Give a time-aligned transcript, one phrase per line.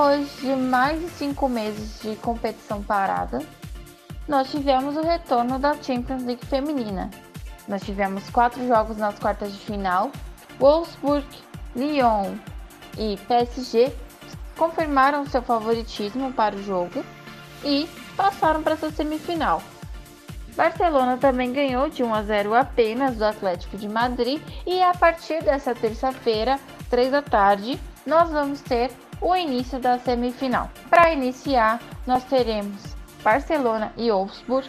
[0.00, 3.42] Depois de mais de cinco meses de competição parada,
[4.26, 7.10] nós tivemos o retorno da Champions League feminina.
[7.68, 10.10] Nós tivemos quatro jogos nas quartas de final.
[10.58, 11.26] Wolfsburg,
[11.76, 12.34] Lyon
[12.96, 13.92] e PSG
[14.56, 17.04] confirmaram seu favoritismo para o jogo
[17.62, 17.86] e
[18.16, 19.62] passaram para essa semifinal.
[20.56, 25.44] Barcelona também ganhou de 1 a 0 apenas do Atlético de Madrid e a partir
[25.44, 26.58] dessa terça-feira,
[26.88, 30.70] 3 da tarde, nós vamos ter o início da semifinal.
[30.88, 34.68] Para iniciar, nós teremos Barcelona e Wolfsburg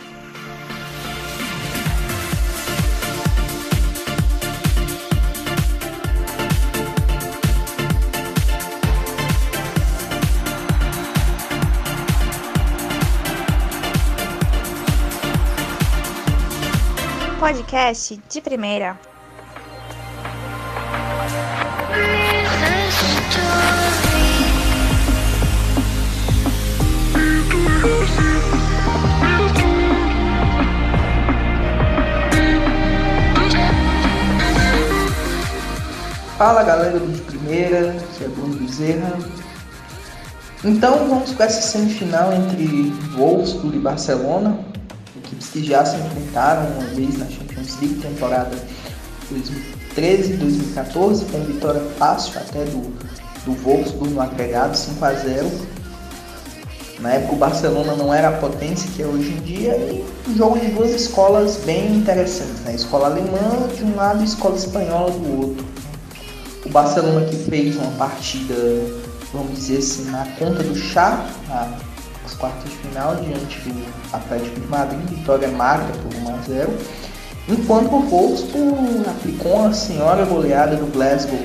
[17.42, 19.11] podcast de primeira.
[36.42, 39.16] Fala galera do de primeira, que é Bruno Bezerra.
[40.64, 44.58] Então vamos para essa semifinal entre Wolfsburg e Barcelona
[45.18, 48.58] equipes que já se enfrentaram uma vez na Champions League, temporada
[49.30, 52.92] 2013 2014, com vitória fácil até do,
[53.46, 55.52] do Wolfsburg no agregado 5 a 0
[57.02, 60.36] Na época o Barcelona não era a potência que é hoje em dia e um
[60.36, 62.74] jogo de duas escolas bem interessantes, né?
[62.74, 65.81] Escola alemã de um lado e escola espanhola do outro.
[66.66, 68.54] O Barcelona que fez uma partida,
[69.34, 71.26] vamos dizer assim, na conta do chá,
[72.24, 76.78] as quartas de final diante do Atlético de Madrid, vitória magra por 1 a 0
[77.50, 81.40] enquanto o Wolfsburg aplicou uma senhora goleada do Glasgow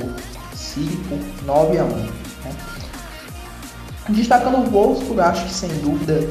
[0.54, 2.08] City por 9 a 1 né?
[4.10, 6.28] Destacando o Wolfsburg, acho que sem dúvida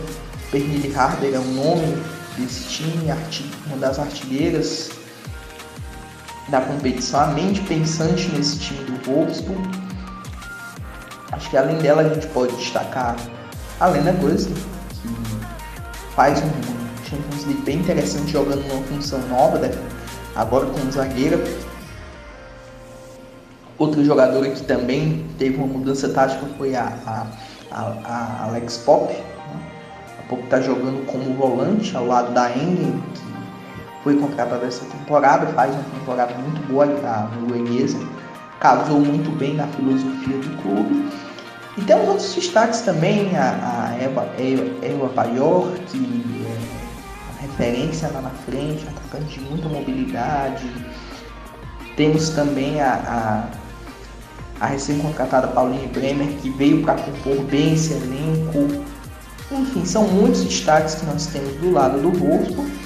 [0.52, 1.98] Pernille Harder é o nome
[2.38, 3.12] desse time,
[3.68, 4.92] uma das artilheiras
[6.50, 9.62] da competição, a mente pensante nesse time do Wolfsburg.
[11.32, 13.16] Acho que além dela a gente pode destacar
[13.80, 16.50] a Lena Guzzi, que faz um
[17.04, 19.72] Champions League bem interessante jogando numa função nova, né?
[20.36, 21.40] agora como zagueira.
[23.78, 27.28] Outro jogador que também teve uma mudança tática foi a, a,
[27.72, 29.12] a, a Alex Pop.
[29.12, 29.24] Né?
[30.20, 33.35] Há pouco está jogando como volante ao lado da Engen, que
[34.06, 37.98] foi contratada essa temporada, faz uma temporada muito boa a norueguesa,
[38.60, 41.12] casou muito bem na filosofia do clube
[41.76, 45.10] e temos outros destaques também, a, a Eva, Eva
[45.88, 50.70] que é referência lá na frente, atacante de muita mobilidade.
[51.98, 53.50] Temos também a,
[54.62, 58.86] a, a recém-contratada Pauline Bremer, que veio para compor bem esse elenco.
[59.52, 62.85] Enfim, são muitos destaques que nós temos do lado do Wolfsburg.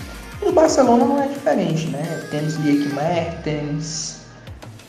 [0.59, 2.28] O Barcelona não é diferente, né?
[2.30, 4.18] Temos Liek Mertens,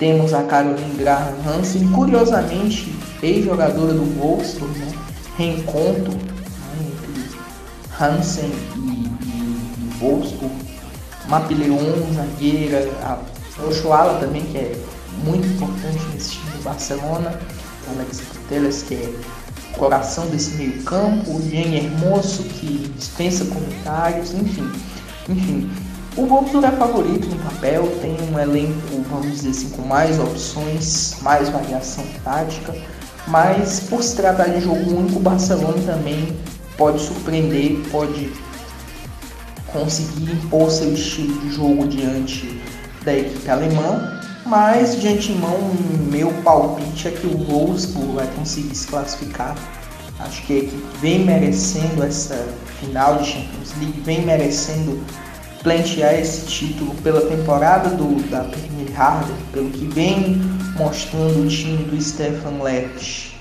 [0.00, 2.92] temos a Caroline Graham Hansen, curiosamente,
[3.22, 4.92] ex-jogadora do Wolfsburg, né?
[5.38, 6.90] reencontro né?
[6.90, 9.30] entre Hansen e, e,
[9.78, 10.52] e Wolfsburg.
[11.28, 13.18] Mapileon, zagueira, a
[13.64, 14.76] Ochoala também, que é
[15.24, 17.38] muito importante nesse time do Barcelona.
[17.94, 19.14] Alex Putelas, que é
[19.78, 21.40] coração desse meio campo.
[21.42, 24.68] Jean Hermoso, que dispensa comentários, enfim.
[25.30, 25.70] Enfim,
[26.16, 31.16] o Wolfsburg é favorito no papel, tem um elenco, vamos dizer assim, com mais opções,
[31.22, 32.74] mais variação tática,
[33.28, 36.36] mas por se tratar de jogo único, o Barcelona também
[36.76, 38.32] pode surpreender, pode
[39.68, 42.60] conseguir impor seu estilo de jogo diante
[43.04, 45.58] da equipe alemã, mas de antemão,
[46.10, 49.54] meu palpite é que o Wolfsburg vai conseguir se classificar.
[50.20, 52.36] Acho que a equipe vem merecendo essa
[52.78, 55.02] final de Champions League, vem merecendo
[55.62, 60.40] pleitear esse título pela temporada do, da Premier Harder, pelo que vem
[60.76, 63.38] mostrando o time do Stefan Lerch.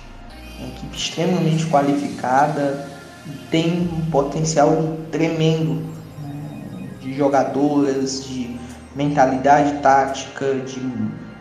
[0.59, 2.87] Uma equipe extremamente qualificada
[3.25, 5.85] e tem um potencial tremendo
[6.21, 8.57] né, de jogadoras, de
[8.95, 10.81] mentalidade tática, de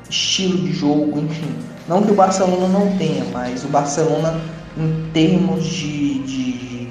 [0.08, 1.54] estilo de jogo, enfim.
[1.88, 4.40] Não que o Barcelona não tenha, mas o Barcelona,
[4.78, 6.88] em termos de, de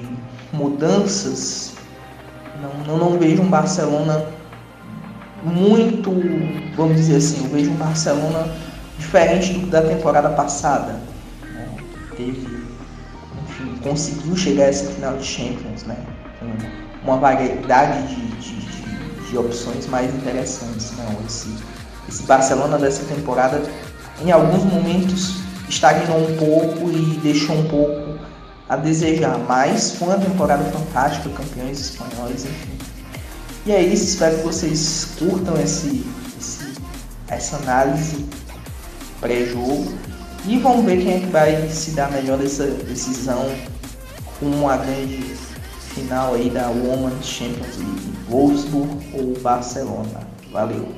[0.52, 1.78] mudanças
[2.60, 4.26] não, eu não vejo um Barcelona
[5.42, 6.10] muito,
[6.76, 8.52] vamos dizer assim, eu vejo um Barcelona
[8.98, 11.00] diferente do da temporada passada.
[11.42, 11.68] Né?
[12.16, 12.48] Teve,
[13.44, 15.96] enfim, conseguiu chegar a essa final de Champions, né?
[16.40, 20.92] Com uma variedade de, de, de, de opções mais interessantes.
[20.96, 21.54] Não, esse,
[22.08, 23.62] esse Barcelona dessa temporada,
[24.24, 25.36] em alguns momentos,
[25.68, 28.18] estagnou um pouco e deixou um pouco
[28.68, 32.78] a desejar, mas foi uma temporada fantástica, campeões espanhóis, enfim.
[33.66, 36.04] E é isso, espero que vocês curtam esse,
[36.38, 36.74] esse
[37.28, 38.24] essa análise
[39.20, 39.92] pré-jogo
[40.46, 43.50] e vamos ver quem é que vai se dar melhor dessa decisão
[44.40, 45.36] com a grande
[45.94, 50.20] final aí da Women's Champions League, Wolfsburg ou Barcelona.
[50.52, 50.88] Valeu!